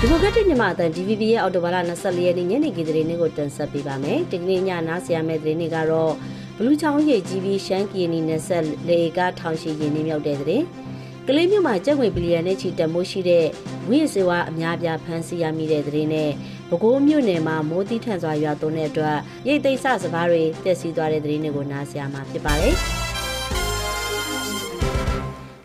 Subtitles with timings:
[0.00, 6.12] ဒီမိုကရက်တစ်မြန်မာအသံ DVB ရဲ့အော်တိုဘာလ24ရက်နေ့ညနေခင်းသတင်းလေးကိုတင်ဆက်ပေးပါမယ်။ဒီကနေ့ညနားဆရာမယ့်သတင်းတွေကတော့
[6.56, 10.64] ဘလူးချောင်းရိပ်ကြီးပြီးရှမ်းကီနီနယ်ဆက်လေကထောင်ရှိရင်နှမြောက်တဲ့သတင်း။
[11.26, 13.46] ကလေးမြို့မှာကျပ်ငွေဘီလီယံနဲ့ချီတက်မိုးရှိတဲ့
[13.88, 16.30] ဝိရစေဝါအများပြားဖမ်းဆီးရမိတဲ့သတင်းနဲ့
[16.70, 19.18] ပဲခူးမြို့နယ်မှာမိုးတိထန်စွာရွာသွန်းတဲ့အတွက်
[19.48, 22.76] ရိတ်သိမ်းဆစကားတွေတက်စီသွားတဲ့သတင်းတွေကိုနားဆရာမှာဖြစ်ပါတယ်။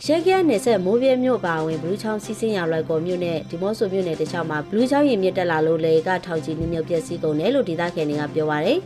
[0.06, 8.80] ရှက်ကျန်းနယ်ဆက်မိုးပြဲမြို့ပါဝင်ဘလူးချောင်းစီးစင်းရလွယ်ကော်မြို့နဲ့ဒီမော့ဆိုမြို့နယ်တခြားမှာဘလူးချောင်းရင်မြစ်တက်လာလို့လေကထောက်ကြီးနှမြုပ်ပြက်စီးကုန်တယ်လို့ဒေသခံတွေကပြောပါရယ်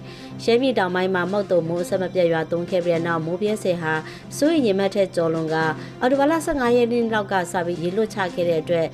[0.43, 3.93] ရှမ်းပြည်တောင်ပိုင်းမှာမောက်တုံမိုးဆက်မပြတ်ရွာသွန်းခဲ့ပြီးတဲ့နောက်မိုးပြဲဆယ်ဟာ
[4.37, 5.55] စိုးရင်ရင်မတ်ထက်ကျော်လွန်က
[6.01, 8.87] အော်တိုဘာလ15ရက်နေ့လောက်ကစပြီးရေလွတ်ချခဲ့တဲ့အတွက်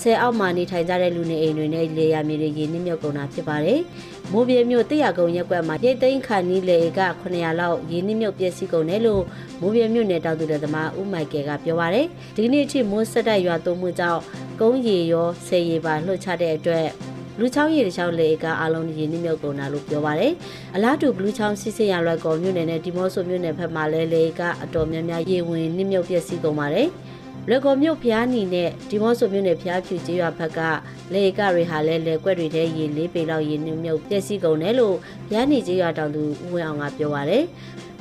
[0.00, 3.80] ဆယ်အောက်မှာနေထိုင်ကြတဲ့လူနေအိမ်တွေနဲ့လေယာမြေတွေရေနစ်မြုပ်ကုန်တာဖြစ်ပါတယ်။
[4.32, 9.22] မိုးပြေမြို့တရကုံရက်ကွက်မှာရိတ်သိမ်းခါနီးလေက900လောက်ရေနစ်မြုပ်ပျက်စီးကုန်တယ်လို့
[9.60, 14.20] မိုးပြေမြို့နယ်တောင်သူတဲ့သမားဦးမိုက်ကယ်ကပြောပါတယ်။ဒီနေ့အထိမိုးဆက်တိုက်ရွာသွန်းမှုကြောင့်
[14.60, 16.88] ကုန်းရီရောဆယ်ရီပါလှုပ်ချတဲ့အတွက်
[17.38, 20.32] လူချောင်းရည်တစ်ချောင်းလေကအလုံးရည်နှမြုပ်ကုန်တာလို့ပြောပါရယ်
[20.74, 26.88] အလားတူဘလူးချောင်းစစ်စစ်ရလွယ်ကော်မြို့နယ်နဲ့ဒီမော့ဆိုမြို့နယ်ဘက်မှာလည်းလေကအတော်များများရေဝင်နှမြုပ်ပျက်စီးကုန်ပါတယ်
[27.48, 30.60] လွယ်ကော်မြို့ဖျားနီနဲ့ဒီမော့ဆိုမြို့နယ်ဖျားဖြူကျေးရွာဘက်က
[31.12, 34.96] လေကတွေဟာလည်းလေကွက်တွေထဲရေလေးပေလောက်ရေနှမြုပ်ပျက်စီးကုန်တယ်လို့
[35.28, 37.44] ဖျားနီကျေးရွာတောင်သူဦးဝင်းအောင်ကပြောပါရယ်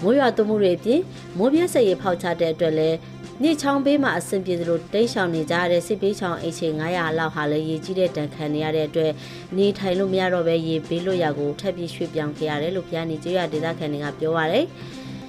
[0.03, 1.01] မိုးရွာသွန်းမှုတွေအပြင်
[1.37, 2.97] မိုးပြဲစရိပ်ဖောက်ချတဲ့အတွက်လည်း
[3.43, 9.11] ညချောင်းဘေးမှာအဆင်ပြေသလိုတိတ်ဆောင်နေကြတဲ့စစ်ပေးချောင်းအိတ်ချေ900လောက်ဟာလည်းရေကြီးတဲ့တန်ခံနေရတဲ့အတွက်
[9.57, 14.65] နေထိုင်လို့မရတော့ပဲရေဘေးလွတ်ရာကိုထပ်ပြီးရွှေ့ပြောင်းခဲ့ရတယ်လို့ဖျားနေကျေးရွာဒေသခံတွေကပြောပါရယ်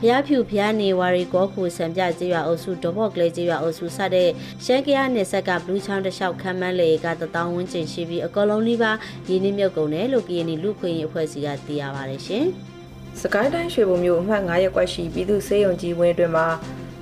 [0.03, 4.29] ဖျားဖြူဖျားနေဝါရီကောခုစံပြကျေးရွာအုပ်စုဒေါ်ဘော့ကလေးကျေးရွာအုပ်စုစတဲ့
[4.65, 8.93] ရှမ်းကရနယ်ဆက်ကဘလူးချောင်းတစ်လျှောက်ခမ်းမန်းလေကတထောင်ဝန်းကျင်ရှိပြီးအကောလုံးလေးပါ
[9.29, 12.45] ရင်းနှီးမြုပ်ကုန်တယ်လို့ကရင်လူခွင့်ရေးအဖွဲ့စီကသိရပါတယ်ရှင်။
[13.21, 16.47] စကိုင်းတိုင်းရွှေဘုံမြို့အမှတ်9ရပ်ကွက်ရှိပြည်သူ့စေယုံကြီးဝင်းအတွင်းမှာ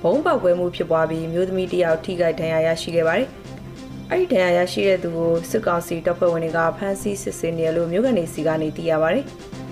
[0.03, 3.27] ဘုံပေါက်ကွဲမှုဖြစ်ပွားပြီးမျိုးသမီးတစ်ယောက်ထိခိုက်ဒဏ်ရာရရှိခဲ့ပါတယ်။
[4.11, 9.25] အဲ့ဒီဒဏ်ရာရရှိတဲ့သူကိုစစ်ကောင်စီတပ်ဖွဲ့ဝင်တွေကဖမ်းဆီးစစ်ဆေးနေတယ်လို့မြို့ကနေစီကနေသိရပါတယ်။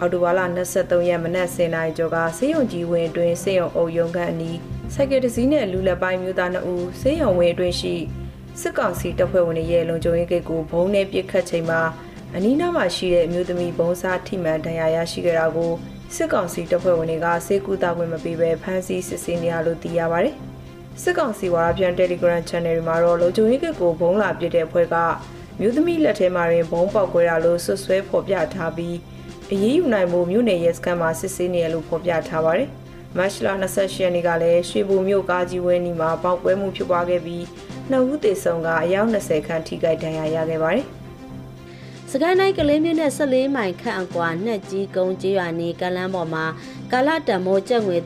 [0.00, 0.40] အော်တိုဘာလ
[0.74, 4.58] 23ရက်မနက်10:00နာရီကျော်ကစေယုံကြီးဝင်းအတွင်းစေယုံအုပ်ရုံခန့်အနီး
[4.94, 7.94] စိုက်ကယ်တစည်းနဲ့လူလက်ပိုင်းမျိုးသား2ဦးစေယုံဝင်းအတွင်းရှိ
[8.60, 11.80] စစ်ကောင်စီတပ်ဖွဲ့ဝင်တွေရဲ့လုံခြုံရေးဂိတ်ကိုဘုံနဲ့ပစ်ခတ်ချိန်မှာ
[12.36, 15.72] အနီးနားမှာရှိတဲ့အမျိုးသမီးဘုံစားထိမှန်ဒဏ်ရာရရှိခဲ့တာကို
[16.14, 20.34] စစ်ကောင်စီတပ်ဖွဲ့ဝင်တွေကစေကူတာခွင့်မပေးဘဲဖမ်းဆီးစစ်ဆေးနေရလို့သိရပါတယ်။
[21.02, 24.96] စစ်ကောင်စီဝါရပြန် Telegram Channel တွေမှာတော့လုံခြုံရေးကကိုဘုံလာပစ်တဲ့အဖွဲ့က
[25.60, 28.96] မြို့သမီးလက်ထဲမှာရင်ဘုံပေါက်ကွဲတာလို့ဆွဆွဲဖော်ပြထားပြီး
[29.54, 32.68] အရေးယူနိုင်မှုမြို့နယ်ရဲစခန်းမှာစစ်ဆေးနေရလို့ဖော်ပြထားပါတယ်။
[33.16, 37.44] မတ်လ28ရက်နေ့ကလည်းရွှေဘုံမြို့ကားကြီးဝင်းနီမှာပေါက်ကွဲမှုဖြစ်ပွားခဲ့ပြီး
[37.90, 40.84] နှစ်ဦးသေဆုံးကအယောက်20ခန့်ထိခိုက်ဒဏ်ရာရခဲ့ပါတယ်။
[42.10, 46.44] စကိုင်းတိုင်းကလေးမြို့နဲ့14မိုင်ခန့်အကွာနှက်ကြီးကုန်းကျေးရွာနေကလန်းပေါ်မှာ
[46.96, 47.96] ကာလတံမိုးကျပ်ငွေ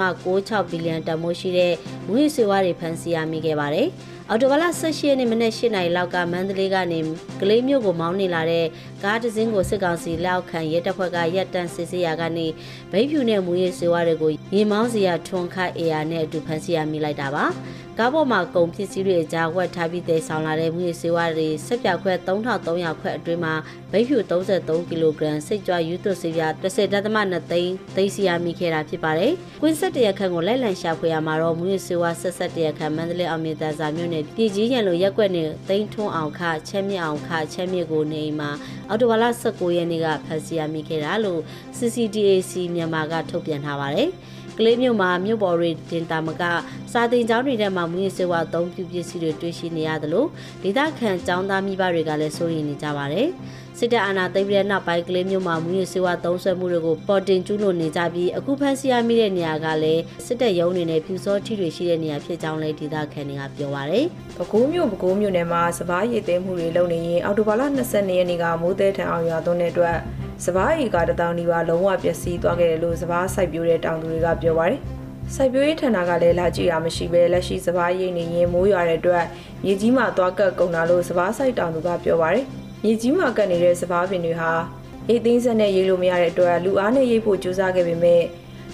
[0.00, 1.72] 3.66ဘီလီယံတန်မိုးရှိတဲ့
[2.08, 3.88] မွေးဆွေဝါးတွေဖန်ဆီးရမိခဲ့ပါတယ်။
[4.28, 6.98] အော်တိုဘလ18ရက်နေ့မနေ့8နာရီလောက်ကမန္တလေးကနေ
[7.40, 8.66] ကလေးမြို့ကိုမောင်းနေလာတဲ့
[9.02, 12.46] ကားတစ်စင်းကိုစစ်ကောင်စီလက်အောက်ခံရဲတပ်ဖွဲ့ကရက်တန့်စစ်ဆေးရာကနေ
[12.92, 17.44] ဗိတ်ဖြူနဲ့မွေးဆွေဝါးတွေကိုရေမောင်းစီရထွန်ခတ်အေယာနဲ့အတူဖန်ဆီးရမိလိုက်တာပါ။
[17.98, 23.54] ကားပေါ်မှာကုန်ပစ္စည်းတွေအကြားဝက်ထားပြီးတည်ဆောင်လာတဲ့မူရစေဝါတွေဆက်ပြခွဲ3300ခွဲအတွင်းမှာ
[23.92, 26.94] ဘိတ်ဖြူ33ကီလိုဂရမ်စိတ်ကြွယူသွစေပြ10.2
[27.50, 38.50] သိန်းသိစီရမိခဲ့တာဖြစ်ပါတယ်။ကွင်းဆက်တရခန့်ကိုလိုက်လံရှာဖွေရမှာတော့မူရစေဝါဆက်ဆက်တရခန့်မန္တလေးအောင်မြင်တန်စာမြို့နယ်ပြည်ကြီးရန်လိုရက်ွက်နေသိန်းထွန်းအောင်ခချမ်းမြအောင်ခချမ်းမြကိုနေအိမ်မှာ
[38.88, 41.40] အော်တိုဘာလ19ရက်နေ့ကဖမ်းဆီးရမိခဲ့တာလို့
[41.78, 44.10] CCDAC မြန်မာကထုတ်ပြန်ထားပါတယ်။
[44.58, 46.42] ကလေးမြို့မှာမြို့ပေါ်တွေတင်တာမက
[46.92, 50.28] စာတင်ကျောင်းတွေထဲမှာမူရစေဝါအသုံးပြုပစ္စည်းတွေတွေ့ရှိနေရတယ်လို့
[50.62, 53.28] ဒေသခံကျောင်းသားမိဘတွေကလည်းစိုးရိမ်နေကြပါတယ်
[53.78, 64.04] စစ်တပ်အာဏာသိမ်းပြီးတဲ့နောက်ပိုင်းကလေးမျိုးမှာမူရစေဝါသုံးဆွဲမှုတွေကိုပေါ်တင်ကျူးလွန်နေကြပြီးအခုဖမ်းဆီးရမိတဲ့နေရာကလည်းစစ်တပ်ရုံးတွေနဲ့ဖြူစောထီတွေရှိတဲ့နေရာဖြစ်ကြောင်းလည်းဒေသခံတွေကပြောပါတယ်။
[64.36, 69.96] ပဲခူးမြို့ပဲခူးမြို့နယ်မှာစပားရည်သိမ်းမှုတွေလုပ်နေရင်အော်တိုဘာလ22ရက်နေ့ကမိုးသည်ထံအောင်ရွာသွန်းတဲ့အတွက်
[70.44, 74.80] စပားရီကတထောင်ဒီပါလုံးဝပျက်စီးသွားခဲ့တယ်လို့စပားစိုက်ပျိုးတဲ့တောင်သူတွေကပြောပါတယ်။
[75.34, 79.24] စိုက်ပျိုးရေးဌာနကလည်းလာကြည့်တာမရှိဘဲလက်ရှိစပားရိတ်နေရင်မိုးရွာတဲ့အတွက်
[79.64, 82.46] မြေကြီးမှာသွားကတ်ကုန်တာလို့စပားစိုက်တောင်သူကပြောပါတယ်။
[82.86, 84.52] မြေကြီးမှာကတ်နေတဲ့စပားပင်တွေဟာ
[85.08, 88.22] ရိတ်သိမ်းဆက်နဲ့ရိတ်လို့မရတဲ့အတွက်လူအားနဲ့ရိတ်ဖို့ကြိုးစားခဲ့ပေမဲ့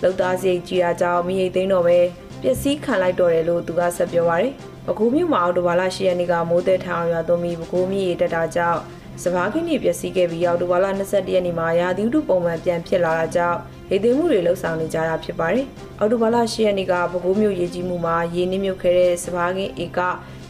[0.02, 1.98] လောက်သားစိတ်ကြီးတာကြောင့်မရိတ်သိမ်းတော့ပဲ
[2.42, 4.52] ပျက်စီးခံလိုက်တော့တယ်လို့သူကဆက်ပြောပါတယ်။
[4.86, 8.80] ပဲခူးမြို့မှာအော်တိုဘာလ10ရက်နေ့ကမိုးသည်ထောင်ရွာသွန်းပြီးပဲခူးမြို့ရေတက်တာကြောင့်
[9.22, 13.58] စဘာခင်းကြီးပျက်စီးခဲ့ပြီးအောက်တိုဘာလ22ရက်နေ့မှာရာသီဥတုပုံမှန်ပြန်ဖြစ်လာတာကြောင့်
[13.90, 15.66] ရေသိမ်းမှုတွေလှုပ်ဆောင်နေကြတာဖြစ်ပါတယ်။
[15.98, 20.00] အောက်တိုဘာလ10ရက်နေ့ကပဲခူးမြို့ရေကြီးမှုမှာရေနစ်မြုပ်ခဲ့တဲ့စဘာခင်းဧက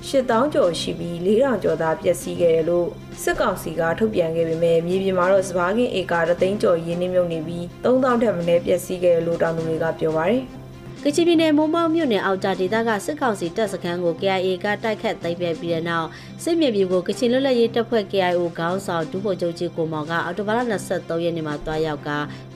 [0.08, 2.88] 8000ကျော်ရှိပြီး4000ကျော်သာပျက်စီးခဲ့တယ်လို့
[3.23, 10.43] စစ်ကောင်စီကထုတ်ပြန်ခဲ့ပေမဲ့မြေပြင်မှာတော့စဘာကင်းဧက3သိန်းကျော်ရင်းနှီးမြုပ်နေပြီး3000ထက်မနည်းပျက်စီးခဲ့တယ်လို့တောင်သူတွေကပြောပါတယ်။
[11.05, 16.08] ကချင်ပြည်နယ်မုံမောက်မြို့နယ်အောက်ကြားဒေသကစစ်ကောင်စီတပ်စခန်းကို KIA ကတိုက်ခတ်သိမ်းပိုက်ပြီးတဲ့နောက်
[16.43, 20.61] စစ်မြေပြင်ကိုကချင်လွတ်လပ်ရေးတပ်ဖွဲ့ KIO ခေါင်းဆောင်ဒုဗိုလ်ချုပ်ကြီးကိုမောင်ကအော်တိုဘာလ
[20.93, 22.08] 23ရက်နေ့မှာတွားရောက်က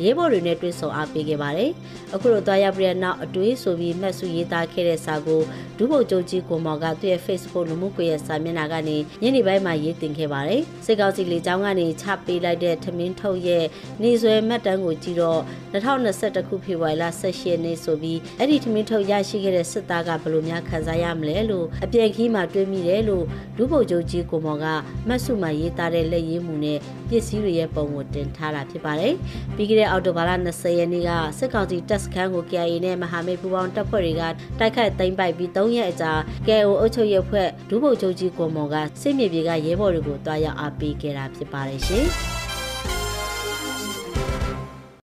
[0.02, 1.70] ရေးဘော်တွေနဲ့တွေ့ဆုံအားပေးခဲ့ပါတယ်။
[2.14, 5.42] အခုလိုတွားရောက်ပြီးတဲ့နောက်အတွေးဆိုပြီးမှတ်စုရေးသားခဲ့တဲ့စာကို
[5.78, 13.64] ဒုဗိုလ်ချုပ်ကြီးကိုမောင်ကသူ့ရဲ့ Facebook လူမှုကွန်ရက်စာမျက်နှာကနေညနေပိုင်းမှာရေးတင်ခဲ့ပါတယ်။စစ်ကောင်စီလေကြောင်းကနေချပေးလိုက်တဲ့ထမင်းထုတ်ရဲ့
[14.02, 15.40] နေဆွဲမှတ်တမ်းကိုကြည့်တော့
[15.72, 23.24] 2021ခုဖေဖော်ဝါရီလ18ရက်နေ့ဆိုပြီးအဲ့ဒီထမင်းထုတ်ရရှိခဲ့တဲ့စစ်သားကဘယ်လိုများခံစားရမလဲလို့အပြန်ခီးမှာတွေးမိတယ်လို့
[23.56, 24.66] ဒုဗိုလ်ချုပ်ကြီးကိုမောင်က
[25.08, 26.78] မှတ်စုမှာရေးသားတဲ့လက်ရင်းမှုနဲ့
[27.08, 29.14] ပစ္စည်းတွေရဲ့ပုံကိုတင်ထားတာဖြစ်ပါတယ်။
[29.56, 34.22] ပြီးခဲ့တဲ့အောက်တိုဘာလ20ရက်နေ့ကစစ်ကောင်စီတပ်စခန်းကို KIA နဲ့မဟာမိတ်ပူးပေါင်းတပ်ဖွဲ့တွေက
[34.58, 36.12] တိုက်ခိုက်သိမ်းပိုက်ပြီး3ရက်အကြာ
[36.46, 42.08] KIO အုပ်ချုပ်ရေးအဖွဲ့ဒုဗိုလ်ချုပ်ကြီးကိုမောင်ကစစ်မြေပြေကရဲဘော်တွေကိုတွားရောက်အားပေးခဲ့တာဖြစ်ပါတယ်ရှင်။